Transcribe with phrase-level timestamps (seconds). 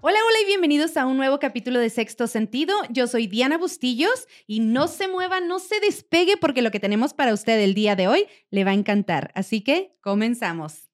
[0.00, 2.72] Hola, hola y bienvenidos a un nuevo capítulo de Sexto Sentido.
[2.88, 7.14] Yo soy Diana Bustillos y no se mueva, no se despegue porque lo que tenemos
[7.14, 9.32] para usted el día de hoy le va a encantar.
[9.34, 10.88] Así que comenzamos.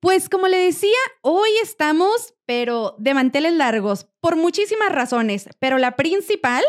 [0.00, 5.96] Pues como le decía, hoy estamos, pero de manteles largos, por muchísimas razones, pero la
[5.96, 6.62] principal,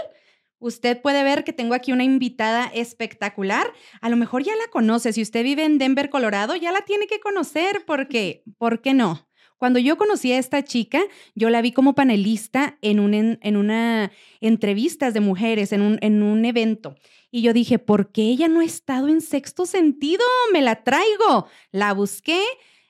[0.59, 3.73] usted puede ver que tengo aquí una invitada espectacular.
[3.99, 7.07] A lo mejor ya la conoce, si usted vive en Denver, Colorado, ya la tiene
[7.07, 9.27] que conocer porque, ¿por qué no?
[9.58, 11.02] Cuando yo conocí a esta chica,
[11.34, 16.22] yo la vi como panelista en, un, en, una entrevistas de mujeres, en un, en
[16.22, 16.95] un evento.
[17.31, 20.23] Y yo dije, ¿por qué ella no ha estado en sexto sentido?
[20.54, 21.48] Me la traigo.
[21.72, 22.41] La busqué,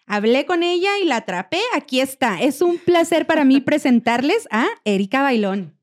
[0.05, 1.59] hablé con ella y la atrapé.
[1.73, 2.41] Aquí está.
[2.41, 5.73] Es un placer para mí presentarles a Erika Bailón.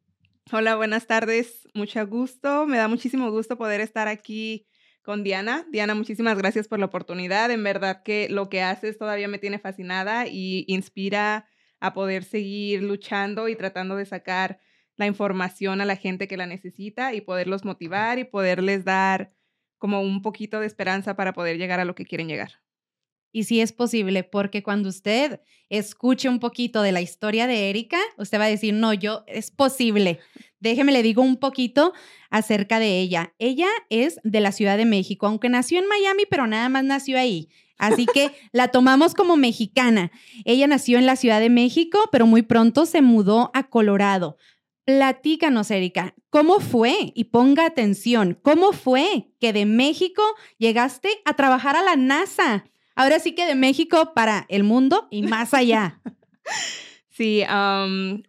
[0.53, 1.67] Hola, buenas tardes.
[1.73, 2.67] Mucho gusto.
[2.67, 4.67] Me da muchísimo gusto poder estar aquí
[5.05, 5.67] con Diana.
[5.71, 7.51] Diana, muchísimas gracias por la oportunidad.
[7.51, 11.47] En verdad que lo que haces todavía me tiene fascinada y inspira
[11.79, 14.59] a poder seguir luchando y tratando de sacar
[14.97, 19.33] la información a la gente que la necesita y poderlos motivar y poderles dar
[19.79, 22.64] como un poquito de esperanza para poder llegar a lo que quieren llegar.
[23.35, 27.99] Y sí es posible, porque cuando usted escuche un poquito de la historia de Erika,
[28.17, 30.21] usted va a decir, no, yo, es posible.
[30.61, 31.95] Déjeme le digo un poquito
[32.31, 33.35] acerca de ella.
[33.41, 37.19] Ella es de la Ciudad de México, aunque nació en Miami, pero nada más nació
[37.19, 37.49] ahí.
[37.77, 40.13] Así que la tomamos como mexicana.
[40.45, 44.37] Ella nació en la Ciudad de México, pero muy pronto se mudó a Colorado.
[44.85, 47.11] Platícanos, Erika, ¿cómo fue?
[47.17, 50.23] Y ponga atención, ¿cómo fue que de México
[50.59, 52.67] llegaste a trabajar a la NASA?
[52.95, 56.01] Ahora sí que de México para el mundo y más allá.
[57.17, 57.45] Sí,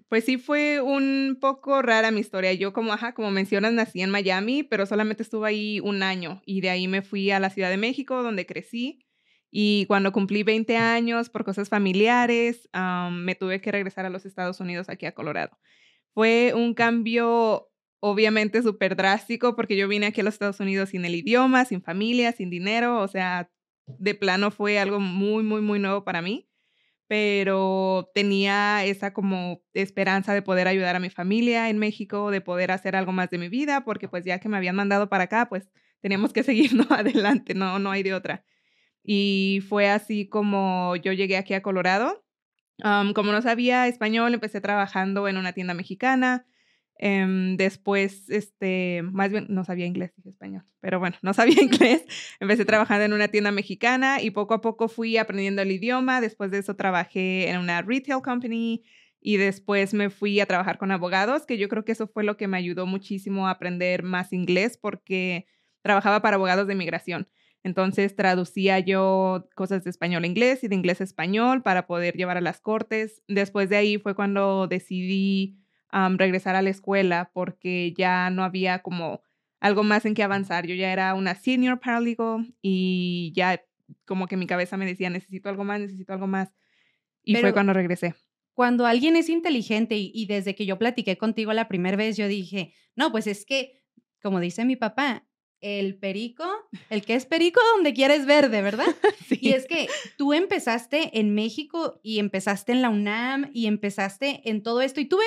[0.09, 2.53] pues sí fue un poco rara mi historia.
[2.53, 6.61] Yo como, ajá, como mencionas, nací en Miami, pero solamente estuve ahí un año y
[6.61, 9.03] de ahí me fui a la Ciudad de México, donde crecí.
[9.49, 12.69] Y cuando cumplí 20 años, por cosas familiares,
[13.09, 15.57] me tuve que regresar a los Estados Unidos, aquí a Colorado.
[16.13, 17.71] Fue un cambio
[18.01, 21.81] obviamente súper drástico porque yo vine aquí a los Estados Unidos sin el idioma, sin
[21.81, 23.49] familia, sin dinero, o sea,
[23.87, 26.49] de plano fue algo muy, muy, muy nuevo para mí
[27.07, 32.71] pero tenía esa como esperanza de poder ayudar a mi familia en México, de poder
[32.71, 35.47] hacer algo más de mi vida, porque pues ya que me habían mandado para acá,
[35.47, 35.69] pues
[36.01, 38.43] teníamos que seguir adelante, no, no hay de otra.
[39.03, 42.25] Y fue así como yo llegué aquí a Colorado.
[43.13, 46.47] como no sabía español, empecé trabajando en una tienda mexicana.
[46.97, 52.05] Em, después, este, más bien, no sabía inglés, dije español, pero bueno, no sabía inglés.
[52.39, 56.21] Empecé trabajando en una tienda mexicana y poco a poco fui aprendiendo el idioma.
[56.21, 58.83] Después de eso trabajé en una retail company
[59.19, 62.37] y después me fui a trabajar con abogados, que yo creo que eso fue lo
[62.37, 65.47] que me ayudó muchísimo a aprender más inglés porque
[65.81, 67.27] trabajaba para abogados de migración.
[67.63, 72.15] Entonces traducía yo cosas de español a inglés y de inglés a español para poder
[72.15, 73.23] llevar a las cortes.
[73.27, 75.57] Después de ahí fue cuando decidí
[76.17, 79.21] regresar a la escuela porque ya no había como
[79.59, 80.67] algo más en que avanzar.
[80.67, 83.61] Yo ya era una senior paralegal y ya
[84.05, 86.53] como que mi cabeza me decía, necesito algo más, necesito algo más.
[87.23, 88.13] Y fue cuando regresé.
[88.53, 92.27] Cuando alguien es inteligente y, y desde que yo platiqué contigo la primera vez, yo
[92.27, 93.81] dije, no, pues es que,
[94.21, 95.27] como dice mi papá,
[95.65, 96.45] el perico,
[96.91, 98.85] el que es perico donde quieres verde, ¿verdad?
[99.41, 104.61] Y es que tú empezaste en México y empezaste en la UNAM y empezaste en
[104.61, 105.17] todo esto y tú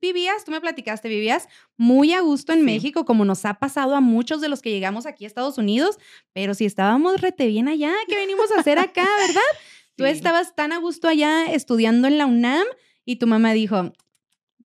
[0.00, 4.00] vivías, tú me platicaste, vivías muy a gusto en México, como nos ha pasado a
[4.00, 5.98] muchos de los que llegamos aquí a Estados Unidos,
[6.32, 9.40] pero si estábamos rete bien allá, ¿qué venimos a hacer acá, verdad?
[9.96, 12.66] Tú estabas tan a gusto allá estudiando en la UNAM
[13.04, 13.92] y tu mamá dijo,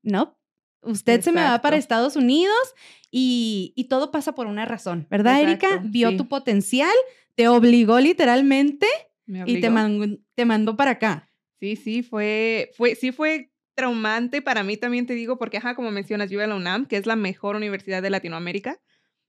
[0.04, 0.38] no,
[0.84, 2.76] usted se me va para Estados Unidos
[3.12, 5.82] y, todo pasa por una razón, ¿verdad, Erika?
[5.84, 6.94] Vio tu potencial,
[7.36, 8.88] te obligó literalmente
[9.26, 11.30] y te mandó, te mandó para acá.
[11.60, 15.92] Sí, sí, fue, fue, sí fue traumante para mí también te digo, porque, ajá, como
[15.92, 18.80] mencionas, yo iba a la UNAM, que es la mejor universidad de Latinoamérica,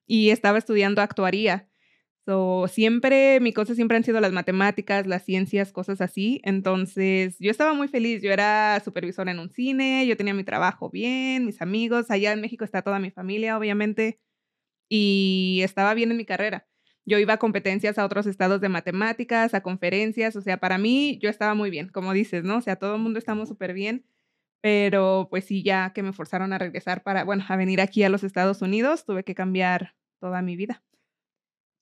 [0.06, 1.69] y estaba estudiando actuaría.
[2.26, 6.40] So, siempre, mi cosa siempre han sido las matemáticas, las ciencias, cosas así.
[6.44, 8.22] Entonces, yo estaba muy feliz.
[8.22, 12.10] Yo era supervisora en un cine, yo tenía mi trabajo bien, mis amigos.
[12.10, 14.20] Allá en México está toda mi familia, obviamente.
[14.88, 16.66] Y estaba bien en mi carrera.
[17.06, 20.37] Yo iba a competencias a otros estados de matemáticas, a conferencias.
[20.37, 22.58] O sea, para mí, yo estaba muy bien, como dices, ¿no?
[22.58, 24.06] O sea, todo el mundo estamos súper bien.
[24.62, 28.08] Pero pues sí, ya que me forzaron a regresar para, bueno, a venir aquí a
[28.10, 30.82] los Estados Unidos, tuve que cambiar toda mi vida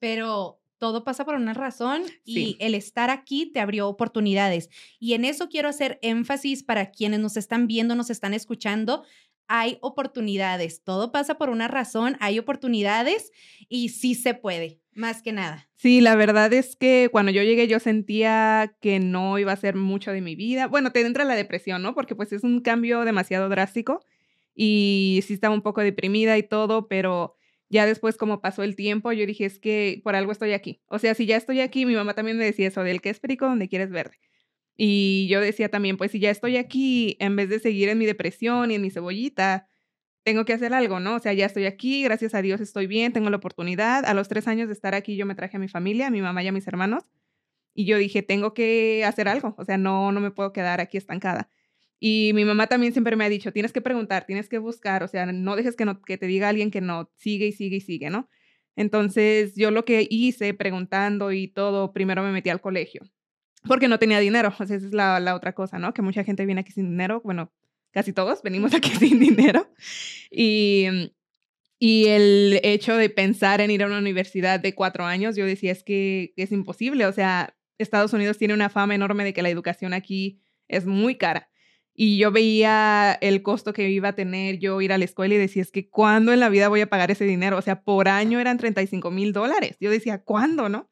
[0.02, 4.68] pero todo pasa por una razón y el estar aquí te abrió oportunidades.
[4.98, 9.04] Y en eso quiero hacer énfasis para quienes nos están viendo, nos están escuchando.
[9.46, 13.30] Hay oportunidades, todo pasa por una razón, hay oportunidades
[13.68, 14.80] y sí se puede.
[14.92, 15.68] Más que nada.
[15.76, 19.76] Sí, la verdad es que cuando yo llegué yo sentía que no iba a ser
[19.76, 20.66] mucho de mi vida.
[20.66, 21.94] Bueno, te entra la depresión, ¿no?
[21.94, 24.04] Porque pues es un cambio demasiado drástico
[24.52, 27.36] y sí estaba un poco deprimida y todo, pero
[27.72, 30.82] ya después como pasó el tiempo, yo dije, es que por algo estoy aquí.
[30.88, 33.18] O sea, si ya estoy aquí, mi mamá también me decía eso, del que es
[33.18, 34.18] perico donde quieres verde.
[34.76, 38.04] Y yo decía también, pues si ya estoy aquí, en vez de seguir en mi
[38.04, 39.68] depresión y en mi cebollita,
[40.22, 41.16] tengo que hacer algo, ¿no?
[41.16, 44.04] O sea, ya estoy aquí, gracias a Dios estoy bien, tengo la oportunidad.
[44.04, 46.20] A los tres años de estar aquí, yo me traje a mi familia, a mi
[46.20, 47.04] mamá y a mis hermanos.
[47.74, 50.98] Y yo dije, tengo que hacer algo, o sea, no, no me puedo quedar aquí
[50.98, 51.48] estancada.
[52.04, 55.08] Y mi mamá también siempre me ha dicho, tienes que preguntar, tienes que buscar, o
[55.08, 57.80] sea, no dejes que, no, que te diga alguien que no, sigue y sigue y
[57.80, 58.28] sigue, ¿no?
[58.74, 63.02] Entonces, yo lo que hice preguntando y todo, primero me metí al colegio,
[63.68, 65.94] porque no tenía dinero, o sea, esa es la, la otra cosa, ¿no?
[65.94, 67.52] Que mucha gente viene aquí sin dinero, bueno,
[67.92, 69.72] casi todos venimos aquí sin dinero.
[70.28, 71.12] Y,
[71.78, 75.70] y el hecho de pensar en ir a una universidad de cuatro años, yo decía,
[75.70, 77.06] es que es imposible.
[77.06, 81.14] O sea, Estados Unidos tiene una fama enorme de que la educación aquí es muy
[81.14, 81.48] cara.
[81.94, 85.38] Y yo veía el costo que iba a tener yo ir a la escuela y
[85.38, 87.58] decía, es que ¿cuándo en la vida voy a pagar ese dinero?
[87.58, 89.76] O sea, por año eran 35 mil dólares.
[89.78, 90.88] Yo decía, ¿cuándo, no?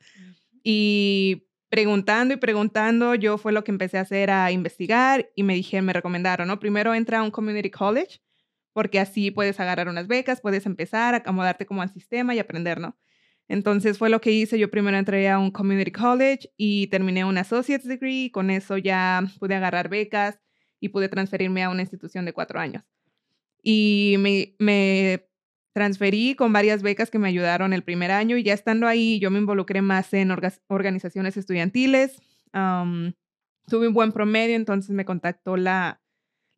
[0.62, 5.54] Y preguntando y preguntando, yo fue lo que empecé a hacer, a investigar y me
[5.54, 6.58] dije, me recomendaron, ¿no?
[6.58, 8.20] Primero entra a un community college,
[8.74, 12.80] porque así puedes agarrar unas becas, puedes empezar a acomodarte como al sistema y aprender,
[12.80, 12.98] ¿no?
[13.48, 17.38] Entonces fue lo que hice, yo primero entré a un community college y terminé un
[17.38, 20.38] associate's degree, con eso ya pude agarrar becas
[20.80, 22.82] y pude transferirme a una institución de cuatro años.
[23.62, 25.28] Y me, me
[25.72, 29.30] transferí con varias becas que me ayudaron el primer año y ya estando ahí yo
[29.30, 30.34] me involucré más en
[30.68, 32.20] organizaciones estudiantiles.
[32.52, 36.00] tuve un buen promedio, entonces me contactó la,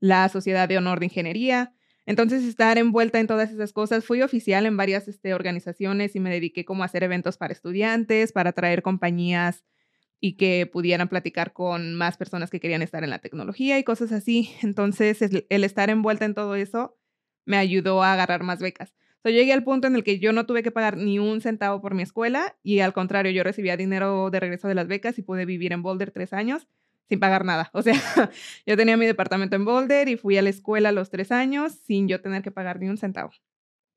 [0.00, 1.74] la Sociedad de Honor de Ingeniería.
[2.04, 6.30] Entonces, estar envuelta en todas esas cosas, fui oficial en varias este, organizaciones y me
[6.30, 9.64] dediqué como a hacer eventos para estudiantes, para traer compañías
[10.24, 14.12] y que pudieran platicar con más personas que querían estar en la tecnología y cosas
[14.12, 14.54] así.
[14.62, 16.96] Entonces, el estar envuelta en todo eso
[17.44, 18.94] me ayudó a agarrar más becas.
[19.24, 21.80] So, llegué al punto en el que yo no tuve que pagar ni un centavo
[21.80, 25.22] por mi escuela y al contrario, yo recibía dinero de regreso de las becas y
[25.22, 26.68] pude vivir en Boulder tres años
[27.08, 27.70] sin pagar nada.
[27.74, 28.00] O sea,
[28.64, 32.06] yo tenía mi departamento en Boulder y fui a la escuela los tres años sin
[32.06, 33.32] yo tener que pagar ni un centavo.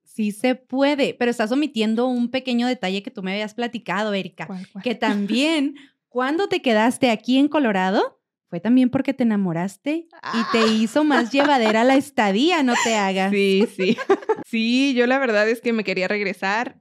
[0.02, 4.48] Sí se puede, pero estás omitiendo un pequeño detalle que tú me habías platicado, Erika,
[4.82, 5.76] que también
[6.16, 10.66] cuando te quedaste aquí en Colorado, fue también porque te enamoraste y te ah.
[10.66, 13.30] hizo más llevadera la estadía, no te hagas.
[13.30, 13.98] Sí, sí.
[14.46, 16.80] Sí, yo la verdad es que me quería regresar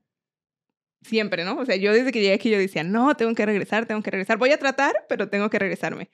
[1.02, 1.58] siempre, ¿no?
[1.58, 4.12] O sea, yo desde que llegué aquí yo decía, no, tengo que regresar, tengo que
[4.12, 4.38] regresar.
[4.38, 6.10] Voy a tratar, pero tengo que regresarme.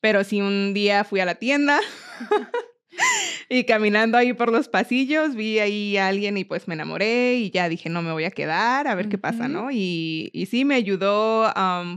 [0.00, 1.78] Pero si un día fui a la tienda
[3.48, 7.50] y caminando ahí por los pasillos vi ahí a alguien y pues me enamoré y
[7.50, 9.70] ya dije, no me voy a quedar, a ver qué pasa, ¿no?
[9.70, 11.52] Y, y sí, me ayudó,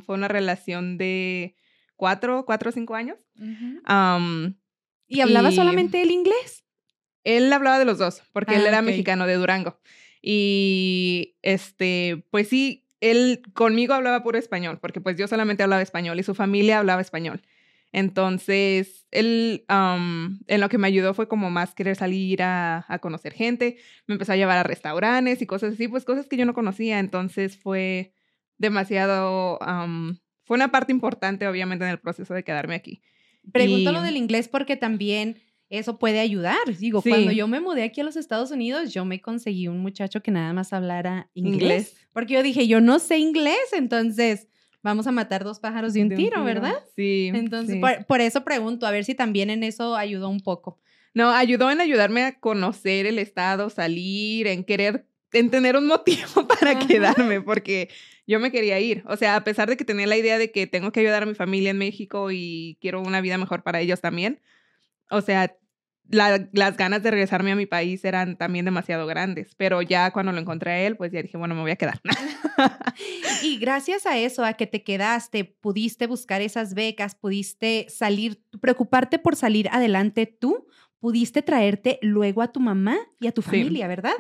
[0.05, 1.55] fue una relación de
[1.95, 3.17] cuatro, cuatro o cinco años.
[5.07, 6.65] ¿Y hablaba solamente el inglés?
[7.23, 9.79] Él hablaba de los dos, porque él ah, era mexicano de Durango.
[10.21, 16.19] Y este, pues sí, él conmigo hablaba puro español, porque pues yo solamente hablaba español
[16.19, 17.41] y su familia hablaba español.
[17.97, 23.33] Entonces, él en lo que me ayudó fue como más querer salir a, a, conocer
[23.33, 26.53] gente, me empezó a llevar a restaurantes y cosas así, pues cosas que yo no
[26.53, 28.13] conocía, entonces fue
[28.59, 29.57] demasiado
[30.43, 33.01] fue una parte importante, obviamente, en el proceso de quedarme aquí.
[33.51, 35.39] Pregunto lo del inglés porque también
[35.69, 36.77] eso puede ayudar.
[36.79, 40.21] Digo, cuando yo me mudé aquí a los Estados Unidos, yo me conseguí un muchacho
[40.21, 44.47] que nada más hablara inglés, Porque yo dije, yo no sé inglés, entonces
[44.81, 46.75] vamos a matar dos pájaros de un, tiro, ¿verdad?
[46.95, 47.31] Sí.
[47.33, 50.79] Entonces, Por, por, eso pregunto, a ver si también en eso ayudó un poco.
[51.13, 56.47] No, ayudó en ayudarme a conocer el estado, salir, en querer en tener un motivo
[56.47, 57.89] para quedarme, porque
[58.25, 59.03] yo me quería ir.
[59.07, 61.25] O sea, a pesar de que tenía la idea de que tengo que ayudar a
[61.25, 64.41] mi familia en México y quiero una vida mejor para ellos también,
[65.09, 65.55] o sea,
[66.09, 70.39] las ganas de regresarme a mi país eran también demasiado grandes, pero ya cuando lo
[70.39, 71.99] encontré a él, pues ya dije, bueno, me voy a quedar.
[73.43, 79.19] y gracias a eso, a que te quedaste, pudiste buscar esas becas, pudiste salir, preocuparte
[79.19, 80.67] por salir adelante tú,
[80.99, 84.13] pudiste traerte luego a tu mamá y a tu familia, ¿verdad?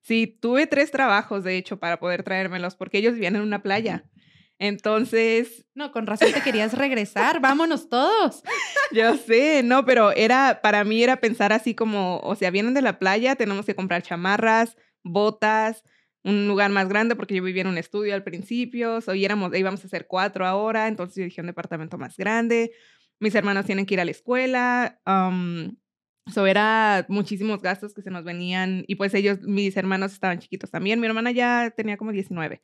[0.00, 4.04] Sí, tuve tres trabajos, de hecho, para poder traérmelos, porque ellos vivían en una playa.
[4.58, 5.66] Entonces.
[5.74, 8.42] No, con razón te querías regresar, vámonos todos.
[8.92, 12.82] Yo sé, no, pero era, para mí era pensar así como, o sea, vienen de
[12.82, 15.82] la playa, tenemos que comprar chamarras, botas,
[16.24, 19.84] un lugar más grande, porque yo vivía en un estudio al principio, o éramos, íbamos
[19.84, 22.72] a ser cuatro ahora, entonces yo dije un departamento más grande,
[23.20, 24.98] mis hermanos tienen que ir a la escuela,
[26.28, 30.72] So, era muchísimos gastos que se nos venían y pues ellos, mis hermanos estaban chiquitos
[30.72, 30.98] también.
[30.98, 32.60] Mi hermana ya tenía como 19.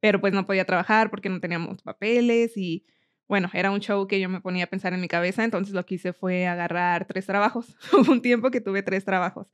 [0.00, 2.84] Pero pues no podía trabajar porque no teníamos papeles y
[3.28, 5.86] bueno, era un show que yo me ponía a pensar en mi cabeza, entonces lo
[5.86, 7.76] que hice fue agarrar tres trabajos.
[7.92, 9.46] Hubo un tiempo que tuve tres trabajos.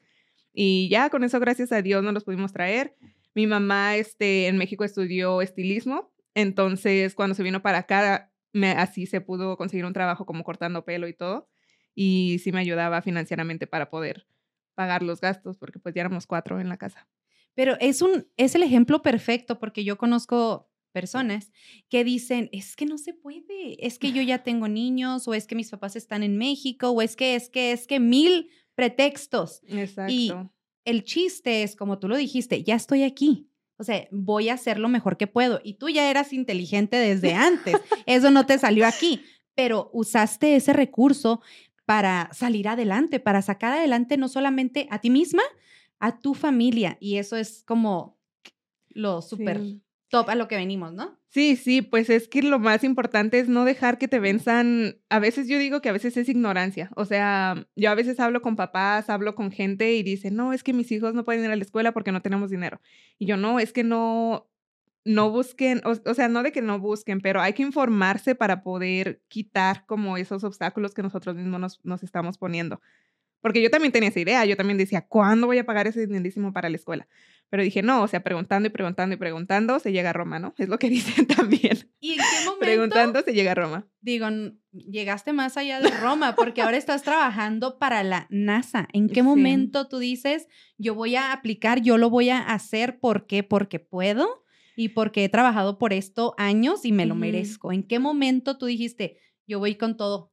[0.55, 2.97] Y ya con eso, gracias a Dios, nos los pudimos traer.
[3.35, 9.05] Mi mamá este, en México estudió estilismo, entonces cuando se vino para acá, me, así
[9.05, 11.51] se pudo conseguir un trabajo como cortando pelo y todo.
[11.95, 14.27] Y sí me ayudaba financieramente para poder
[14.75, 17.07] pagar los gastos, porque pues ya éramos cuatro en la casa.
[17.57, 21.51] Pero es, un, es el ejemplo perfecto, porque yo conozco personas
[21.89, 25.49] que dicen, es que no se puede, es que yo ya tengo niños, o es
[25.49, 29.63] que mis papás están en México, o es que, es que, es que mil pretextos.
[29.67, 30.13] Exacto.
[30.13, 30.33] Y
[30.85, 33.51] el chiste es, como tú lo dijiste, ya estoy aquí.
[33.79, 35.61] O sea, voy a hacer lo mejor que puedo.
[35.65, 37.75] Y tú ya eras inteligente desde antes.
[38.07, 39.23] Eso no te salió aquí,
[39.55, 41.41] pero usaste ese recurso
[41.87, 45.43] para salir adelante, para sacar adelante no solamente a ti misma,
[45.99, 46.97] a tu familia.
[47.01, 48.19] Y eso es como
[48.89, 49.61] lo súper
[50.09, 51.19] top a lo que venimos, ¿no?
[51.29, 54.97] Sí, sí, pues es que lo más importante es no dejar que te venzan.
[55.11, 56.91] A veces yo digo que a veces es ignorancia.
[56.97, 60.63] O sea, yo a veces hablo con papás, hablo con gente y dicen, no, es
[60.63, 62.81] que mis hijos no pueden ir a la escuela porque no tenemos dinero.
[63.19, 64.49] Y yo no, es que no,
[65.05, 69.21] no busquen, o, sea, no de que no busquen, pero hay que informarse para poder
[69.29, 72.81] quitar como esos obstáculos que nosotros mismos nos, nos estamos poniendo.
[73.47, 76.53] Porque yo también tenía esa idea, yo también decía, ¿cuándo voy a pagar ese dinerísimo
[76.53, 77.07] para la escuela?
[77.49, 80.53] Pero dije, no, o sea, preguntando y preguntando y preguntando, se llega a Roma, ¿no?
[80.59, 81.89] Es lo que dicen también.
[82.01, 82.59] ¿Y en qué momento?
[82.59, 83.87] Preguntando se llega a Roma.
[84.01, 84.27] Digo,
[84.73, 88.89] llegaste más allá de Roma, porque ahora estás trabajando para la NASA.
[88.93, 93.29] ¿En qué momento tú dices, yo voy a aplicar, yo lo voy a hacer, ¿por
[93.29, 93.45] qué?
[93.45, 94.43] Porque puedo
[94.75, 97.71] y porque he trabajado por esto años y me lo merezco.
[97.71, 100.33] ¿En qué momento tú dijiste, yo voy con todo?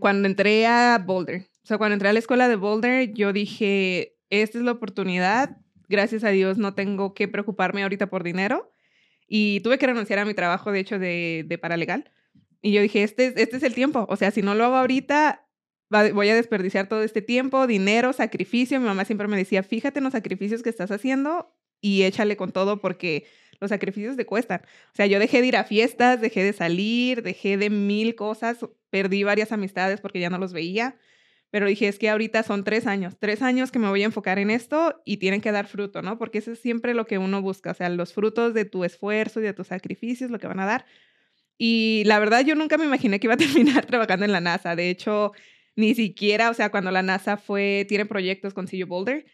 [0.00, 1.46] cuando entré a Boulder.
[1.66, 5.56] O sea, cuando entré a la escuela de Boulder, yo dije, esta es la oportunidad,
[5.88, 8.70] gracias a Dios no tengo que preocuparme ahorita por dinero.
[9.26, 12.12] Y tuve que renunciar a mi trabajo, de hecho, de, de paralegal.
[12.62, 14.06] Y yo dije, este, este es el tiempo.
[14.08, 15.44] O sea, si no lo hago ahorita,
[15.90, 18.78] voy a desperdiciar todo este tiempo, dinero, sacrificio.
[18.78, 22.52] Mi mamá siempre me decía, fíjate en los sacrificios que estás haciendo y échale con
[22.52, 23.26] todo porque
[23.58, 24.60] los sacrificios te cuestan.
[24.92, 28.58] O sea, yo dejé de ir a fiestas, dejé de salir, dejé de mil cosas,
[28.88, 30.94] perdí varias amistades porque ya no los veía.
[31.50, 34.38] Pero dije, es que ahorita son tres años, tres años que me voy a enfocar
[34.38, 36.18] en esto y tienen que dar fruto, ¿no?
[36.18, 39.40] Porque eso es siempre lo que uno busca, o sea, los frutos de tu esfuerzo
[39.40, 40.86] y de tus sacrificios, lo que van a dar.
[41.58, 44.76] Y la verdad, yo nunca me imaginé que iba a terminar trabajando en la NASA.
[44.76, 45.32] De hecho,
[45.76, 49.24] ni siquiera, o sea, cuando la NASA fue, tiene proyectos con Sillo Boulder,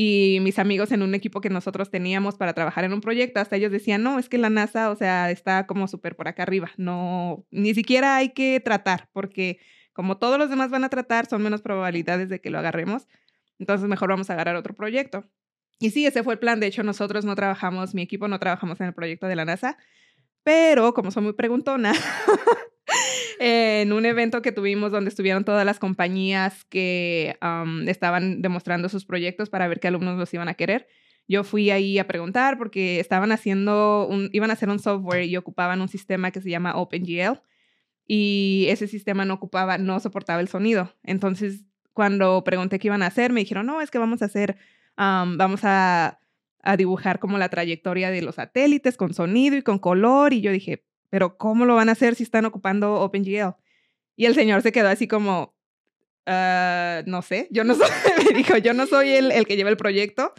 [0.00, 3.56] y mis amigos en un equipo que nosotros teníamos para trabajar en un proyecto, hasta
[3.56, 6.70] ellos decían, no, es que la NASA, o sea, está como súper por acá arriba,
[6.76, 9.58] no, ni siquiera hay que tratar, porque
[9.98, 13.08] como todos los demás van a tratar, son menos probabilidades de que lo agarremos.
[13.58, 15.24] Entonces mejor vamos a agarrar otro proyecto.
[15.80, 16.60] Y sí, ese fue el plan.
[16.60, 19.76] De hecho, nosotros no trabajamos, mi equipo no trabajamos en el proyecto de la NASA,
[20.44, 21.94] pero como soy muy preguntona,
[23.40, 27.36] en un evento que tuvimos donde estuvieron todas las compañías que
[27.88, 30.86] estaban demostrando sus proyectos para ver qué alumnos los iban a querer,
[31.26, 35.80] yo fui ahí a preguntar porque estaban haciendo iban a hacer un software y ocupaban
[35.80, 37.40] un sistema que se llama OpenGL
[38.10, 40.94] y ese sistema no ocupaba, no soportaba el sonido.
[41.04, 44.56] Entonces, cuando pregunté qué iban a hacer, me dijeron, no, es que vamos a hacer,
[44.96, 46.18] vamos a,
[46.62, 50.32] a, dibujar como la trayectoria de los satélites con sonido y con color.
[50.32, 53.56] Y yo dije, pero ¿cómo lo van a hacer si están ocupando OpenGL?
[54.16, 55.54] Y el señor se quedó así como,
[56.24, 57.90] ah, no sé, yo no soy,
[58.24, 60.32] me dijo, yo no soy el, el que lleva el proyecto,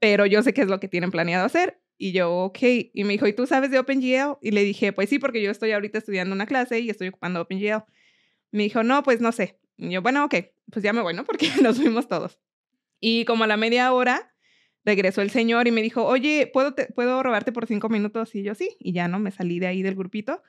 [0.00, 1.80] pero yo sé qué es lo que tienen planeado hacer.
[1.98, 2.58] Y yo, ok.
[2.94, 4.38] Y me dijo, ¿y tú sabes de OpenGL?
[4.40, 7.42] Y le dije, pues sí, porque yo estoy ahorita estudiando una clase y estoy ocupando
[7.42, 7.84] OpenGL.
[8.52, 9.58] Me dijo, no, pues no sé.
[9.76, 10.34] Y yo, bueno, ok,
[10.70, 11.24] pues ya me voy, ¿no?
[11.26, 12.38] Porque nos fuimos todos.
[13.00, 14.32] Y como a la media hora,
[14.84, 18.34] regresó el señor y me dijo, oye, ¿puedo, ¿puedo robarte por cinco minutos?
[18.34, 18.76] Y yo, sí.
[18.78, 19.18] Y ya, ¿no?
[19.18, 20.42] Me salí de ahí del grupito.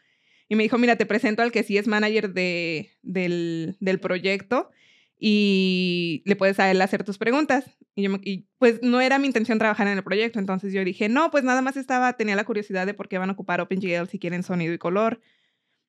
[0.47, 4.69] Y me dijo, mira, te presento al que sí es manager de, del, del proyecto
[5.19, 7.65] y le puedes a él hacer tus preguntas.
[7.93, 11.09] Y, yo, y, pues no era mi intención trabajar en el proyecto, entonces yo dije,
[11.09, 14.07] no, pues nada más estaba, tenía la curiosidad de por qué van a ocupar OpenGL
[14.09, 15.19] si quieren sonido y color.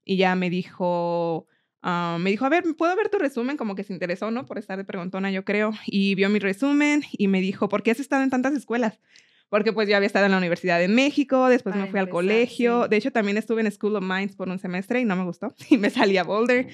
[0.05, 1.47] Y ya me dijo,
[1.83, 3.57] ah, me dijo, a ver, ¿puedo ver tu resumen?
[3.57, 4.47] Como que se interesó, ¿no?
[4.47, 5.73] Por estar de preguntona, yo creo.
[5.87, 8.99] Y vio mi resumen y me dijo, ¿por qué has estado en tantas escuelas?
[9.49, 12.89] Porque pues yo había estado en la Universidad de México, después me fui al colegio.
[12.89, 15.55] De hecho, también estuve en School of Mines por un semestre y no me gustó.
[15.71, 16.69] Y me salí a Boulder.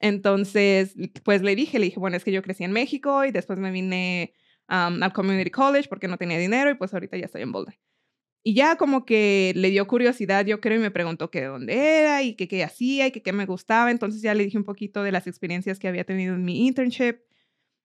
[0.00, 3.58] Entonces, pues le dije, le dije, bueno, es que yo crecí en México y después
[3.58, 4.34] me vine
[4.68, 7.78] al Community College porque no tenía dinero y pues ahorita ya estoy en Boulder.
[8.42, 11.74] Y ya como que le dio curiosidad, yo creo, y me preguntó qué de dónde
[11.74, 13.90] era y qué, qué hacía y qué, qué me gustaba.
[13.90, 17.16] Entonces ya le dije un poquito de las experiencias que había tenido en mi internship.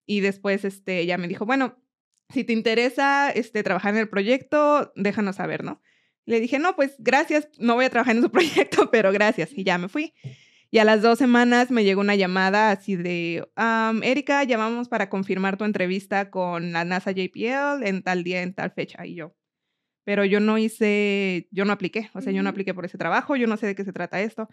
[0.05, 1.81] Y después este, ya me dijo, bueno,
[2.29, 5.81] si te interesa este, trabajar en el proyecto, déjanos saber, ¿no?
[6.25, 9.51] Le dije, no, pues gracias, no voy a trabajar en su proyecto, pero gracias.
[9.53, 10.13] Y ya me fui.
[10.73, 13.45] Y a las dos semanas me llegó una llamada así de,
[14.03, 18.71] Erika, llamamos para confirmar tu entrevista con la NASA JPL en tal día, en tal
[18.71, 19.05] fecha.
[19.05, 19.35] Y yo,
[20.05, 23.35] pero yo no hice, yo no apliqué, o sea, yo no apliqué por ese trabajo,
[23.35, 24.47] yo no sé de qué se trata esto.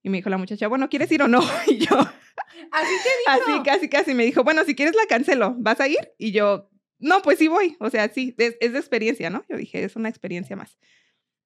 [0.00, 1.40] Y me dijo la muchacha, bueno, ¿quieres ir o no?
[1.66, 3.10] Y yo, así te
[3.42, 3.52] dijo.
[3.52, 6.12] Así, casi, casi me dijo, bueno, si quieres la cancelo, ¿vas a ir?
[6.18, 9.44] Y yo, no, pues sí voy, o sea, sí, es, es de experiencia, ¿no?
[9.48, 10.78] Yo dije, es una experiencia más.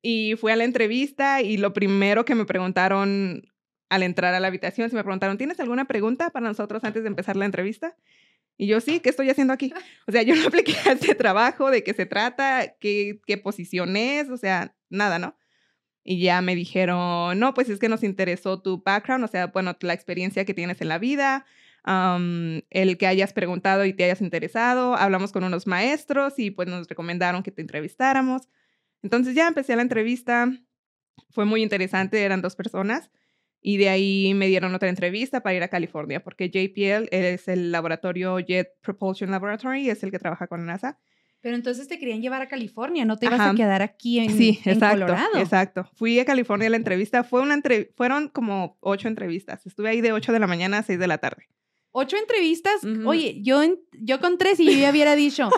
[0.02, 3.47] Y fui a la entrevista y lo primero que me preguntaron
[3.88, 7.08] al entrar a la habitación, se me preguntaron, ¿tienes alguna pregunta para nosotros antes de
[7.08, 7.96] empezar la entrevista?
[8.56, 9.72] Y yo, sí, ¿qué estoy haciendo aquí?
[10.06, 13.96] O sea, yo no apliqué a este trabajo, de qué se trata, qué, qué posición
[13.96, 15.36] es, o sea, nada, ¿no?
[16.04, 19.76] Y ya me dijeron, no, pues es que nos interesó tu background, o sea, bueno,
[19.80, 21.44] la experiencia que tienes en la vida,
[21.84, 24.96] el que hayas preguntado y te hayas interesado.
[24.96, 28.48] Hablamos con unos maestros y pues nos recomendaron que te entrevistáramos.
[29.02, 30.50] Entonces ya empecé la entrevista,
[31.30, 33.10] fue muy interesante, eran dos personas.
[33.60, 37.72] Y de ahí me dieron otra entrevista para ir a California, porque JPL es el
[37.72, 40.98] laboratorio Jet Propulsion Laboratory, es el que trabaja con NASA.
[41.40, 44.60] Pero entonces te querían llevar a California, no te ibas a quedar aquí en, sí,
[44.64, 45.38] exacto, Colorado.
[45.38, 45.88] Exacto.
[45.94, 47.92] Fui a California a la entrevista, fue una entre...
[47.96, 49.64] fueron como ocho entrevistas.
[49.66, 51.48] Estuve ahí de ocho de la mañana a seis de la tarde.
[51.90, 52.82] Ocho entrevistas.
[53.06, 55.48] Oye, yo, yo con tres y yo ya hubiera dicho,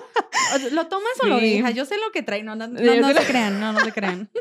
[0.73, 1.75] ¿lo tomas o lo dejas?
[1.75, 2.43] Yo sé lo que trae.
[2.43, 4.31] No, no, no, se crean, no, no se crean.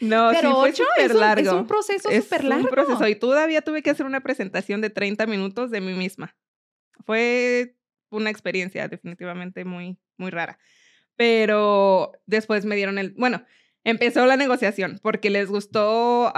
[0.00, 1.48] No, Pero ocho es un, largo.
[1.48, 2.64] es un proceso súper largo.
[2.64, 3.08] un proceso.
[3.08, 6.36] Y todavía tuve que hacer una presentación de 30 minutos de mí misma.
[7.04, 7.74] Fue
[8.10, 10.58] una experiencia definitivamente muy, muy rara.
[11.16, 13.44] Pero después me dieron el, bueno,
[13.90, 16.32] empezó la negociación porque les gustó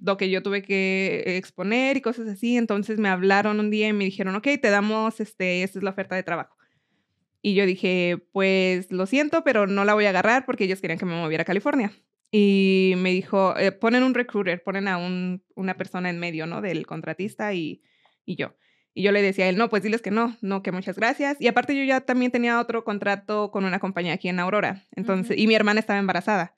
[0.00, 2.56] lo que yo tuve que exponer y cosas así.
[2.56, 5.90] Entonces me hablaron un día y me dijeron, ok, te damos, este, esta es la
[5.90, 6.56] oferta de trabajo.
[7.40, 10.98] Y yo dije, pues lo siento, pero no la voy a agarrar porque ellos querían
[10.98, 11.92] que me moviera a California.
[12.30, 16.62] Y me dijo, eh, ponen un recruiter, ponen a un, una persona en medio, ¿no?
[16.62, 17.82] Del contratista y,
[18.24, 18.54] y yo.
[18.94, 21.36] Y yo le decía a él, no, pues diles que no, no, que muchas gracias.
[21.40, 24.86] Y aparte yo ya también tenía otro contrato con una compañía aquí en Aurora.
[24.92, 26.54] Entonces, y mi hermana estaba embarazada.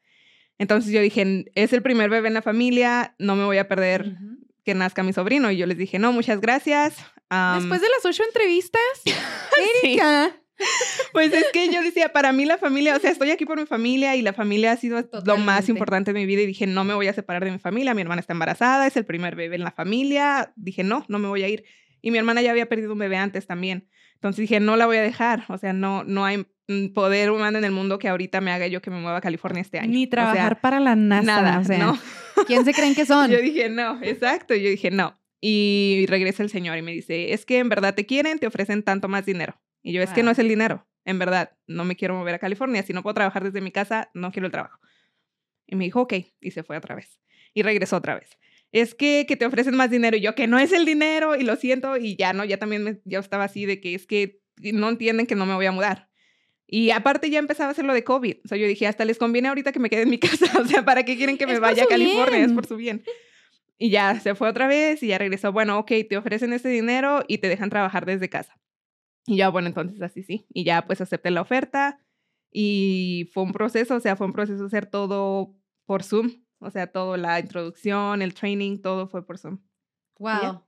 [0.58, 4.16] Entonces yo dije, es el primer bebé en la familia, no me voy a perder
[4.64, 5.50] que nazca mi sobrino.
[5.50, 6.96] Y yo les dije, no, muchas gracias.
[7.56, 8.82] Después de las ocho entrevistas,
[9.82, 10.36] Erika.
[11.12, 13.66] Pues es que yo decía, para mí la familia, o sea, estoy aquí por mi
[13.66, 16.84] familia y la familia ha sido lo más importante de mi vida y dije, no
[16.84, 19.56] me voy a separar de mi familia, mi hermana está embarazada, es el primer bebé
[19.56, 21.64] en la familia, dije, no, no me voy a ir.
[22.02, 23.88] Y mi hermana ya había perdido un bebé antes también.
[24.14, 26.46] Entonces dije, no la voy a dejar, o sea, no, no hay
[26.94, 29.60] poder humano en el mundo que ahorita me haga yo que me mueva a California
[29.60, 29.92] este año.
[29.92, 31.22] Ni trabajar para la NASA.
[31.22, 31.98] Nada, o sea, no.
[32.46, 33.30] ¿Quién se creen que son?
[33.30, 34.54] Yo dije, no, exacto.
[34.54, 35.20] Yo dije, no.
[35.40, 38.82] Y regresa el señor y me dice, es que en verdad te quieren, te ofrecen
[38.82, 39.60] tanto más dinero.
[39.82, 40.86] Y yo, es que no es el dinero.
[41.04, 42.82] En verdad, no me quiero mover a California.
[42.82, 44.80] Si no puedo trabajar desde mi casa, no quiero el trabajo.
[45.66, 46.14] Y me dijo, ok.
[46.40, 47.20] Y se fue otra vez.
[47.52, 48.38] Y regresó otra vez.
[48.72, 50.16] Es que, que te ofrecen más dinero.
[50.16, 51.36] Y yo, que no es el dinero.
[51.36, 51.98] Y lo siento.
[51.98, 55.26] Y ya no, ya también me, ya estaba así de que es que no entienden
[55.26, 56.08] que no me voy a mudar.
[56.66, 58.36] Y aparte ya empezaba a hacer lo de COVID.
[58.44, 60.46] O sea, yo dije, hasta les conviene ahorita que me quede en mi casa.
[60.60, 62.44] O sea, ¿para qué quieren que me vaya a California?
[62.44, 63.04] Es por su bien.
[63.78, 65.52] Y ya se fue otra vez y ya regresó.
[65.52, 68.58] Bueno, ok, te ofrecen ese dinero y te dejan trabajar desde casa.
[69.26, 70.46] Y ya, bueno, entonces así sí.
[70.50, 72.00] Y ya pues acepté la oferta
[72.50, 75.54] y fue un proceso, o sea, fue un proceso hacer todo
[75.86, 76.44] por Zoom.
[76.60, 79.58] O sea, todo, la introducción, el training, todo fue por Zoom.
[80.18, 80.64] Wow.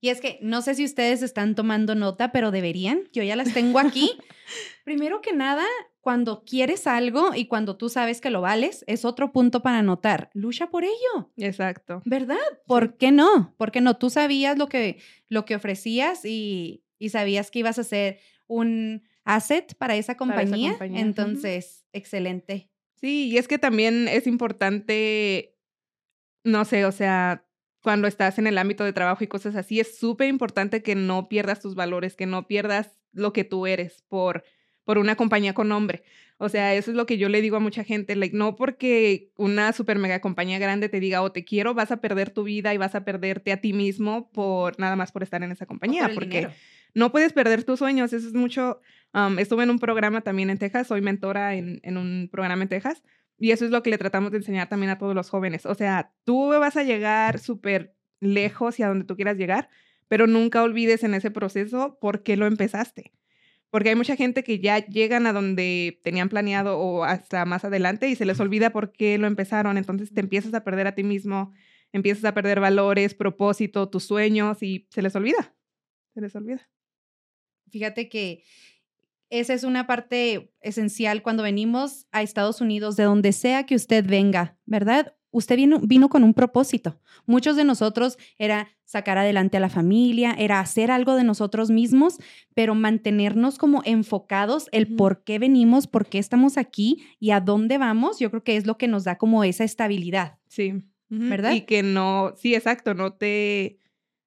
[0.00, 3.08] Y es que no sé si ustedes están tomando nota, pero deberían.
[3.12, 4.12] Yo ya las tengo aquí.
[4.84, 5.64] Primero que nada,
[6.00, 10.30] cuando quieres algo y cuando tú sabes que lo vales, es otro punto para anotar.
[10.34, 11.32] Lucha por ello.
[11.36, 12.02] Exacto.
[12.04, 12.36] ¿Verdad?
[12.66, 13.54] ¿Por qué no?
[13.56, 17.84] Porque no, tú sabías lo que, lo que ofrecías y, y sabías que ibas a
[17.84, 20.76] ser un asset para esa compañía.
[20.80, 22.70] Entonces, excelente.
[22.94, 25.56] Sí, y es que también es importante,
[26.44, 27.45] no sé, o sea,
[27.86, 31.28] cuando estás en el ámbito de trabajo y cosas así, es súper importante que no
[31.28, 34.42] pierdas tus valores, que no pierdas lo que tú eres por,
[34.82, 36.02] por una compañía con nombre.
[36.36, 39.30] O sea, eso es lo que yo le digo a mucha gente, like, no porque
[39.36, 42.42] una super mega compañía grande te diga, o oh, te quiero, vas a perder tu
[42.42, 45.66] vida y vas a perderte a ti mismo por nada más por estar en esa
[45.66, 46.48] compañía, porque
[46.92, 48.12] no puedes perder tus sueños.
[48.12, 48.80] Eso es mucho.
[49.38, 53.04] estuve en un programa también en Texas, soy mentora en, en un programa en Texas
[53.38, 55.66] y eso es lo que le tratamos de enseñar también a todos los jóvenes.
[55.66, 59.68] O sea, tú vas a llegar súper lejos y a donde tú quieras llegar,
[60.08, 63.12] pero nunca olvides en ese proceso por qué lo empezaste.
[63.70, 68.08] Porque hay mucha gente que ya llegan a donde tenían planeado o hasta más adelante
[68.08, 69.76] y se les olvida por qué lo empezaron.
[69.76, 71.52] Entonces te empiezas a perder a ti mismo,
[71.92, 75.54] empiezas a perder valores, propósito, tus sueños y se les olvida.
[76.14, 76.70] Se les olvida.
[77.70, 78.44] Fíjate que
[79.30, 84.06] esa es una parte esencial cuando venimos a Estados Unidos, de donde sea que usted
[84.06, 85.14] venga, ¿verdad?
[85.30, 86.98] Usted vino, vino con un propósito.
[87.26, 92.18] Muchos de nosotros era sacar adelante a la familia, era hacer algo de nosotros mismos,
[92.54, 97.78] pero mantenernos como enfocados el por qué venimos, por qué estamos aquí y a dónde
[97.78, 100.38] vamos, yo creo que es lo que nos da como esa estabilidad.
[100.48, 100.84] Sí.
[101.08, 101.52] ¿Verdad?
[101.52, 103.78] Y que no, sí, exacto, no te,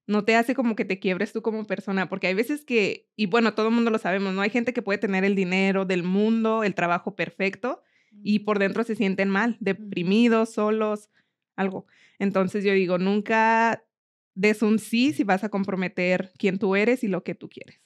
[0.10, 3.28] no te hace como que te quiebres tú como persona, porque hay veces que, y
[3.28, 4.41] bueno, todo el mundo lo sabemos, ¿no?
[4.41, 7.84] Hay gente que puede tener el dinero del mundo, el trabajo perfecto,
[8.24, 11.12] y por dentro se sienten mal, deprimidos, solos,
[11.56, 11.86] algo.
[12.17, 13.86] Entonces yo digo, nunca
[14.34, 17.80] des un sí si vas a comprometer quién tú eres y lo que tú quieres.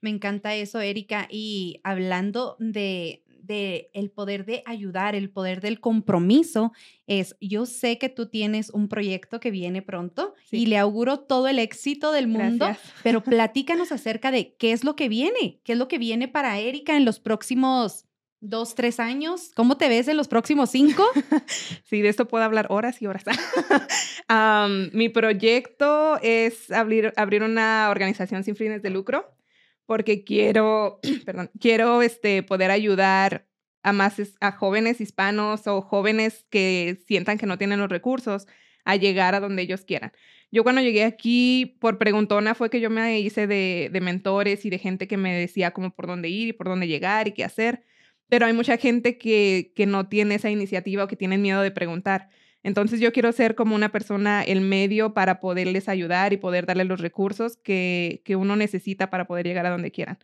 [0.00, 1.26] Me encanta eso, Erika.
[1.28, 6.72] Y hablando de, de el poder de ayudar, el poder del compromiso,
[7.06, 11.48] es yo sé que tú tienes un proyecto que viene pronto y le auguro todo
[11.48, 12.66] el éxito del mundo,
[13.02, 16.58] pero platícanos acerca de qué es lo que viene, qué es lo que viene para
[16.58, 18.06] Erika en los próximos
[18.40, 19.50] dos, tres años.
[19.56, 21.04] ¿Cómo te ves en los próximos cinco?
[21.84, 23.24] sí, de esto puedo hablar horas y horas.
[24.92, 29.34] mi proyecto es abrir, abrir una organización sin fines de lucro
[29.86, 33.46] porque quiero, perdón, quiero este, poder ayudar
[33.82, 38.46] a más a jóvenes hispanos o jóvenes que sientan que no tienen los recursos
[38.84, 40.12] a llegar a donde ellos quieran.
[40.50, 44.78] Yo cuando llegué aquí por preguntona fue que yo me hice de, mentores y de
[44.78, 47.82] gente que me decía como por dónde ir y por dónde llegar y qué hacer
[48.28, 51.70] pero hay mucha gente que, que no tiene esa iniciativa o que tienen miedo de
[51.70, 52.30] preguntar.
[52.64, 56.86] Entonces yo quiero ser como una persona, el medio para poderles ayudar y poder darles
[56.86, 60.18] los recursos que, que uno necesita para poder llegar a donde quieran.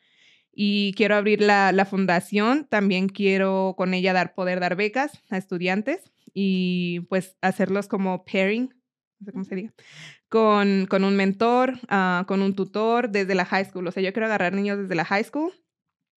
[0.52, 5.36] Y quiero abrir la, la, fundación, también quiero con ella dar, poder dar becas a
[5.36, 8.74] estudiantes y pues hacerlos como pairing,
[9.20, 9.74] no sé cómo se diga,
[10.30, 13.86] con, con un mentor, uh, con un tutor desde la high school.
[13.86, 15.52] O sea, yo quiero agarrar niños desde la high school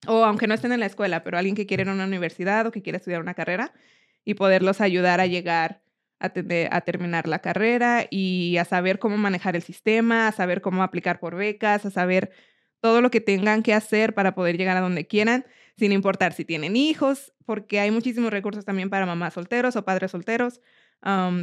[0.07, 2.65] o aunque no estén en la escuela, pero alguien que quiere ir a una universidad
[2.65, 3.73] o que quiere estudiar una carrera
[4.23, 5.82] y poderlos ayudar a llegar
[6.23, 11.19] a, terminar la carrera y a saber cómo manejar el sistema, a saber cómo aplicar
[11.19, 12.31] por becas, a saber
[12.79, 15.45] todo lo que tengan que hacer para poder llegar a donde quieran,
[15.77, 20.11] sin importar si tienen hijos, porque hay muchísimos recursos también para mamás solteros o padres
[20.11, 20.61] solteros,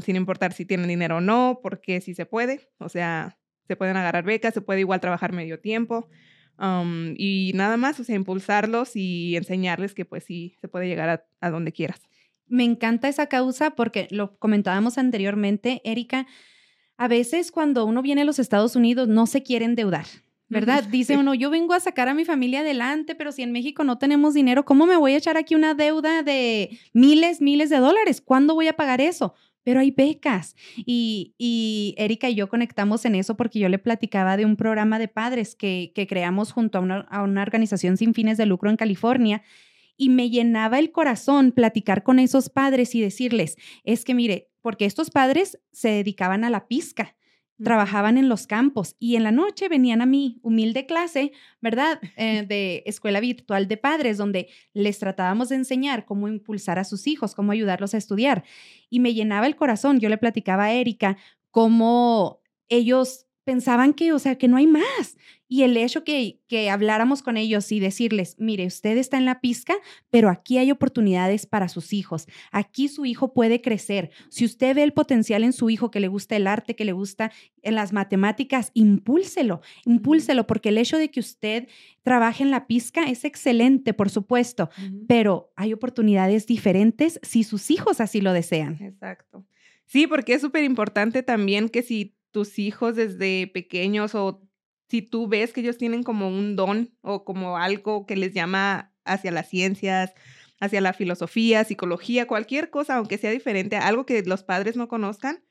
[0.03, 3.39] sin importar si tienen dinero o no, porque sí se puede, o sea,
[3.69, 6.09] se pueden agarrar becas, se puede igual trabajar medio tiempo
[7.17, 11.51] y nada más, o sea, impulsarlos y enseñarles que pues sí, se puede llegar a,
[11.51, 12.01] donde quieras.
[12.51, 16.27] Me encanta esa causa porque lo comentábamos anteriormente, Erika,
[16.97, 20.05] a veces cuando uno viene a los Estados Unidos no se quiere endeudar.
[20.49, 20.83] ¿Verdad?
[20.83, 23.99] Dice uno, yo vengo a sacar a mi familia adelante, pero si en México no
[23.99, 28.21] tenemos dinero, ¿cómo me voy a echar aquí una deuda de miles, miles de dólares?
[28.21, 29.35] ¿Cuándo voy a pagar eso?
[29.63, 30.57] pero hay becas.
[30.77, 34.99] Y, y, Erika y yo conectamos en eso porque yo le platicaba de un programa
[34.99, 38.71] de padres que, que creamos junto a una, a una organización sin fines de lucro
[38.71, 39.43] en California.
[40.01, 44.87] Y me llenaba el corazón platicar con esos padres y decirles, es que mire, porque
[44.87, 47.17] estos padres se dedicaban a la pizca
[47.63, 52.01] trabajaban en los campos y en la noche venían a mi humilde clase, ¿verdad?
[52.17, 57.07] Eh, de escuela virtual de padres, donde les tratábamos de enseñar cómo impulsar a sus
[57.07, 58.45] hijos, cómo ayudarlos a estudiar.
[58.89, 60.01] Y me llenaba el corazón.
[60.01, 61.19] Yo le platicaba a Erika
[61.51, 65.17] cómo ellos pensaban que, o sea, que no hay más.
[65.49, 69.41] Y el hecho que, que habláramos con ellos y decirles, mire, usted está en la
[69.41, 69.75] pizca,
[70.09, 72.29] pero aquí hay oportunidades para sus hijos.
[72.53, 74.13] Aquí su hijo puede crecer.
[74.29, 76.93] Si usted ve el potencial en su hijo que le gusta el arte, que le
[76.93, 77.33] gusta
[77.63, 81.67] en las matemáticas, impúlselo, impúlselo, porque el hecho de que usted
[82.03, 84.71] trabaje en la pizca es excelente, por supuesto,
[85.09, 88.81] pero hay oportunidades diferentes si sus hijos así lo desean.
[88.81, 89.45] Exacto.
[89.87, 94.43] Sí, porque es súper importante también que si tus hijos desde pequeños o
[94.89, 98.93] si tú ves que ellos tienen como un don o como algo que les llama
[99.05, 100.13] hacia las ciencias,
[100.61, 105.43] hacia la filosofía, psicología, cualquier cosa, aunque sea diferente, algo que los padres no conozcan,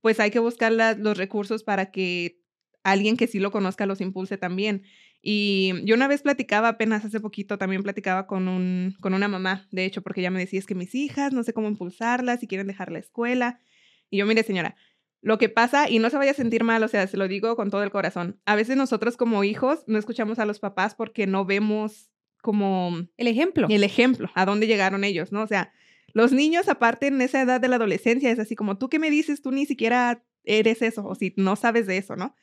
[0.00, 2.40] pues hay que buscar los recursos para que
[2.82, 4.82] alguien que sí lo conozca los impulse también.
[5.22, 9.68] Y yo una vez platicaba, apenas hace poquito, también platicaba con, un, con una mamá,
[9.70, 12.46] de hecho, porque ella me decía, es que mis hijas, no sé cómo impulsarlas, si
[12.46, 13.60] quieren dejar la escuela.
[14.08, 14.76] Y yo, mire, señora,
[15.22, 17.56] lo que pasa, y no se vaya a sentir mal, o sea, se lo digo
[17.56, 21.26] con todo el corazón, a veces nosotros como hijos no escuchamos a los papás porque
[21.26, 23.06] no vemos como...
[23.18, 23.66] El ejemplo.
[23.70, 25.42] El ejemplo, a dónde llegaron ellos, ¿no?
[25.42, 25.72] O sea,
[26.12, 29.10] los niños aparte en esa edad de la adolescencia es así como, ¿tú qué me
[29.10, 29.42] dices?
[29.42, 32.34] Tú ni siquiera eres eso, o si no sabes de eso, ¿no?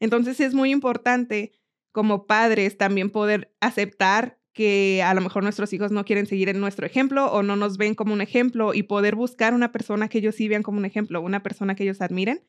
[0.00, 1.52] Entonces es muy importante
[1.92, 6.60] como padres también poder aceptar que a lo mejor nuestros hijos no quieren seguir en
[6.60, 10.18] nuestro ejemplo o no nos ven como un ejemplo y poder buscar una persona que
[10.18, 12.40] ellos sí vean como un ejemplo, una persona que ellos admiren.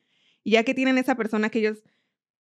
[0.44, 1.84] Y ya que tienen esa persona que ellos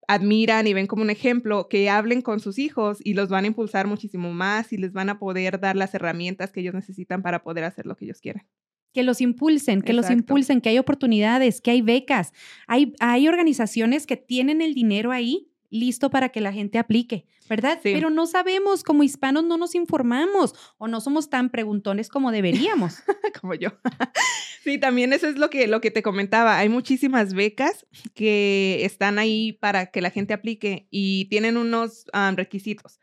[0.07, 3.47] admiran y ven como un ejemplo, que hablen con sus hijos y los van a
[3.47, 7.43] impulsar muchísimo más y les van a poder dar las herramientas que ellos necesitan para
[7.43, 8.47] poder hacer lo que ellos quieren.
[8.93, 12.31] Que los impulsen, que los impulsen, que hay oportunidades, que hay becas.
[12.65, 17.79] Hay, hay organizaciones que tienen el dinero ahí listo para que la gente aplique, ¿verdad?
[17.83, 23.03] Pero no sabemos, como hispanos no nos informamos o no somos tan preguntones como deberíamos.
[23.41, 23.69] como yo.
[24.61, 26.57] Sí, también eso es lo que, lo que te comentaba.
[26.57, 32.05] Hay muchísimas becas que están ahí para que la gente aplique y tienen unos
[32.35, 32.99] requisitos.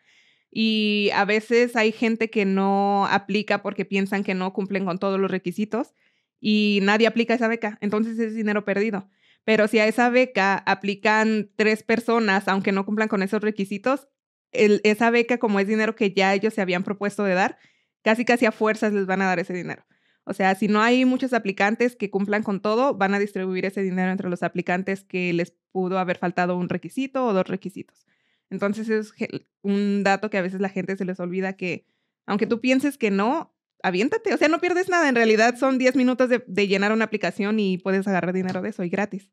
[0.50, 5.18] Y a veces hay gente que no aplica porque piensan que no cumplen con todos
[5.18, 5.94] los requisitos
[6.40, 7.78] y nadie aplica esa beca.
[7.80, 9.08] Entonces es dinero perdido.
[9.46, 14.08] Pero si a esa beca aplican tres personas, aunque no cumplan con esos requisitos,
[14.50, 17.56] esa beca, como es dinero que ya ellos se habían propuesto de dar,
[18.02, 19.86] casi casi a fuerzas les van a dar ese dinero.
[20.24, 23.82] O sea, si no hay muchos aplicantes que cumplan con todo, van a distribuir ese
[23.82, 28.04] dinero entre los aplicantes que les pudo haber faltado un requisito o dos requisitos.
[28.50, 29.14] Entonces es
[29.62, 31.86] un dato que a veces la gente se les olvida que,
[32.26, 35.08] aunque tú pienses que no, aviéntate, o sea, no pierdes nada.
[35.08, 38.70] En realidad son 10 minutos de, de, llenar una aplicación y puedes agarrar dinero de
[38.70, 39.30] eso y gratis.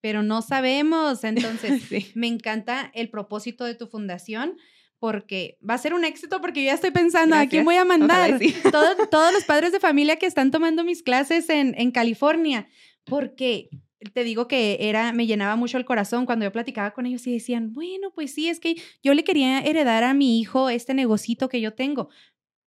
[0.00, 1.82] Pero no sabemos, entonces
[2.16, 4.56] me encanta el propósito de tu fundación
[4.98, 7.84] porque va a ser un éxito porque yo ya estoy pensando, ¿a quién voy a
[7.84, 8.38] mandar?
[9.10, 12.68] todos los padres de familia que están tomando mis clases en, en California,
[13.04, 13.70] porque
[14.12, 17.32] te digo que era, me llenaba mucho el corazón cuando yo platicaba con ellos y
[17.32, 21.48] decían, bueno, pues sí, es que yo le quería heredar a mi hijo este negocito
[21.48, 22.08] que yo tengo,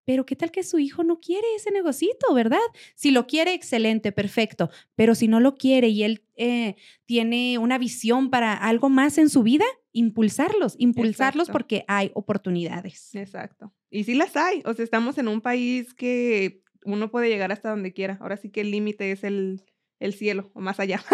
[0.05, 2.59] pero ¿qué tal que su hijo no quiere ese negocito, verdad?
[2.95, 4.71] Si lo quiere, excelente, perfecto.
[4.97, 9.29] Pero si no lo quiere y él eh, tiene una visión para algo más en
[9.29, 13.15] su vida, impulsarlos, impulsarlos porque hay oportunidades.
[13.15, 13.73] Exacto.
[13.91, 14.63] Y sí las hay.
[14.65, 18.19] O sea, estamos en un país que uno puede llegar hasta donde quiera.
[18.21, 19.65] Ahora sí que el límite es el,
[19.99, 21.05] el cielo o más allá.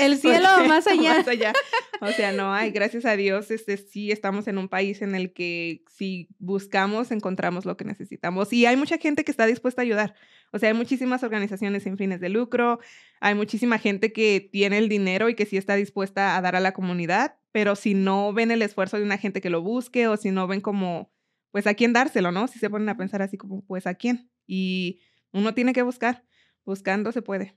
[0.00, 1.18] El cielo o más allá.
[1.18, 1.52] más allá.
[2.00, 5.32] O sea, no hay, gracias a Dios, este, sí estamos en un país en el
[5.32, 8.52] que si buscamos, encontramos lo que necesitamos.
[8.52, 10.14] Y hay mucha gente que está dispuesta a ayudar.
[10.52, 12.78] O sea, hay muchísimas organizaciones sin fines de lucro,
[13.20, 16.60] hay muchísima gente que tiene el dinero y que sí está dispuesta a dar a
[16.60, 20.16] la comunidad, pero si no ven el esfuerzo de una gente que lo busque o
[20.16, 21.12] si no ven como,
[21.50, 22.48] pues a quién dárselo, ¿no?
[22.48, 24.30] Si se ponen a pensar así como, pues a quién.
[24.46, 25.00] Y
[25.32, 26.24] uno tiene que buscar,
[26.64, 27.56] buscando se puede.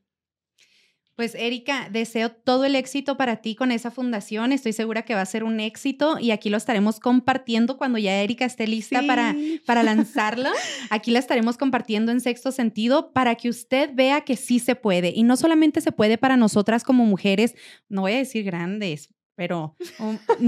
[1.19, 4.53] Pues Erika, deseo todo el éxito para ti con esa fundación.
[4.53, 8.21] Estoy segura que va a ser un éxito y aquí lo estaremos compartiendo cuando ya
[8.21, 10.49] Erika esté lista para, para lanzarla.
[10.89, 15.11] Aquí la estaremos compartiendo en sexto sentido para que usted vea que sí se puede.
[15.13, 17.53] Y no solamente se puede para nosotras como mujeres,
[17.89, 19.75] no voy a decir grandes, pero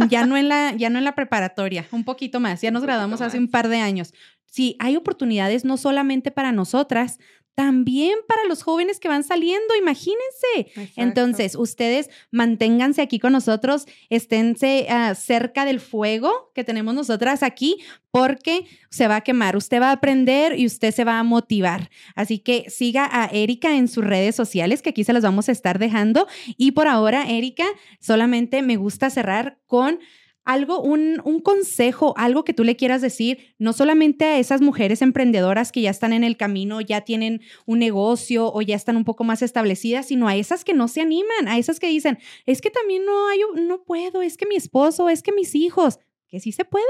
[0.09, 2.61] ya, no en la, ya no en la preparatoria, un poquito más.
[2.61, 4.13] Ya nos graduamos hace un par de años.
[4.45, 7.19] Sí, hay oportunidades no solamente para nosotras,
[7.61, 10.89] también para los jóvenes que van saliendo, imagínense.
[10.95, 17.77] Entonces, ustedes manténganse aquí con nosotros, esténse ah, cerca del fuego que tenemos nosotras aquí,
[18.09, 21.91] porque se va a quemar, usted va a aprender y usted se va a motivar.
[22.15, 25.51] Así que siga a Erika en sus redes sociales, que aquí se las vamos a
[25.51, 26.25] estar dejando.
[26.57, 27.67] Y por ahora, Erika,
[27.99, 29.99] solamente me gusta cerrar con
[30.43, 35.01] algo, un, un, consejo, algo que tú le quieras decir, no solamente a esas mujeres
[35.01, 39.05] emprendedoras que ya están en el camino, ya tienen un negocio o ya están un
[39.05, 42.61] poco más establecidas, sino a esas que no se animan, a esas que dicen, es
[42.61, 46.39] que también no hay, no puedo, es que mi esposo, es que mis hijos, que
[46.39, 46.85] sí se puede.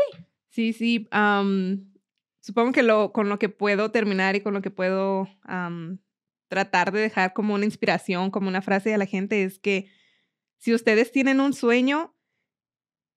[0.50, 1.08] Sí, sí.
[2.40, 5.28] supongo que lo, con lo que puedo terminar y con lo que puedo
[6.48, 9.90] tratar de dejar como una inspiración, como una frase a la gente es que
[10.58, 12.14] si ustedes tienen un sueño,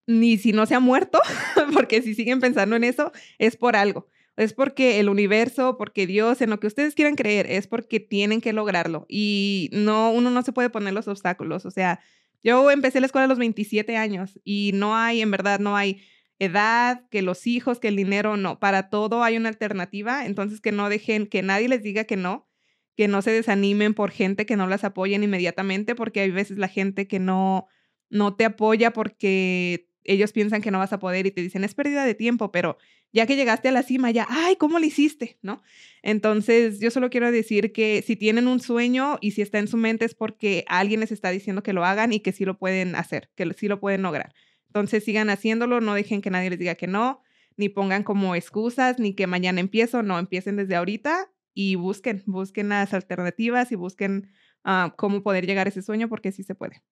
[0.07, 1.21] ni si no se ha muerto,
[1.73, 4.09] porque si siguen pensando en eso, es por algo.
[4.37, 8.41] Es porque el universo, porque Dios, en lo que ustedes quieran creer, es porque tienen
[8.41, 9.07] que lograrlo.
[9.09, 11.67] Y no, uno no se puede poner los obstáculos.
[11.67, 12.01] O sea,
[12.43, 16.03] yo empecé la escuela a los 27 años y no hay, en verdad, no hay
[16.41, 18.59] edad, que los hijos, que el dinero, no.
[18.59, 20.27] Para todo hay una alternativa.
[20.27, 22.49] Entonces, que no dejen, que nadie les diga que no,
[22.97, 26.69] que no se desanimen por gente que no las apoyen inmediatamente, porque hay veces la
[26.69, 27.69] gente que no,
[28.11, 31.75] no te apoya porque ellos piensan que no vas a poder y te dicen, es
[31.75, 32.79] pérdida de tiempo, pero
[33.13, 35.39] ya que llegaste a la cima, ya, ay, ¿cómo lo hiciste?
[35.41, 35.63] ¿No?
[36.03, 39.77] Entonces, yo solo quiero decir que si tienen un sueño y si está en su
[39.77, 42.97] mente es porque alguien les está diciendo que lo hagan y que sí lo pueden
[42.97, 44.35] hacer, que sí lo pueden lograr.
[44.67, 47.23] Entonces, sigan haciéndolo, no dejen que nadie les diga que no,
[47.57, 52.71] ni pongan como excusas, ni que mañana empiezo, no, empiecen desde ahorita y busquen, busquen
[52.71, 54.33] las alternativas y busquen
[54.65, 56.83] ah, cómo poder llegar a ese sueño porque sí se puede.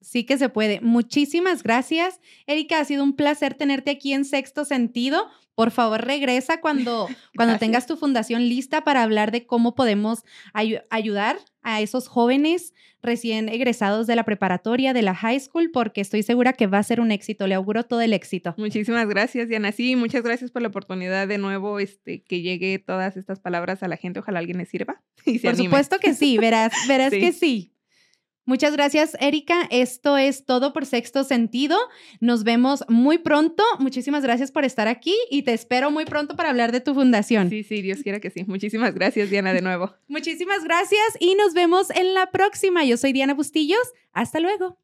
[0.00, 0.80] Sí que se puede.
[0.80, 2.20] Muchísimas gracias.
[2.46, 5.28] Erika, ha sido un placer tenerte aquí en Sexto Sentido.
[5.54, 11.38] Por favor, regresa cuando, cuando tengas tu fundación lista para hablar de cómo podemos ayudar
[11.62, 16.52] a esos jóvenes recién egresados de la preparatoria, de la high school, porque estoy segura
[16.52, 17.46] que va a ser un éxito.
[17.46, 18.54] Le auguro todo el éxito.
[18.56, 19.72] Muchísimas gracias, Diana.
[19.72, 23.88] Sí, muchas gracias por la oportunidad de nuevo, este, que llegue todas estas palabras a
[23.88, 24.20] la gente.
[24.20, 25.02] Ojalá alguien les sirva.
[25.42, 27.69] por supuesto que sí, verás, verás que sí.
[28.50, 29.68] Muchas gracias, Erika.
[29.70, 31.78] Esto es todo por sexto sentido.
[32.18, 33.62] Nos vemos muy pronto.
[33.78, 37.48] Muchísimas gracias por estar aquí y te espero muy pronto para hablar de tu fundación.
[37.48, 38.42] Sí, sí, Dios quiera que sí.
[38.42, 39.94] Muchísimas gracias, Diana, de nuevo.
[40.08, 42.84] Muchísimas gracias y nos vemos en la próxima.
[42.84, 43.92] Yo soy Diana Bustillos.
[44.12, 44.76] Hasta luego.